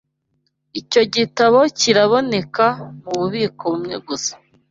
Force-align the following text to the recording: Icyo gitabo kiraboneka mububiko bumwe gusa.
Icyo 0.79 1.01
gitabo 1.15 1.59
kiraboneka 1.79 2.65
mububiko 3.01 3.63
bumwe 3.71 3.95
gusa. 4.07 4.33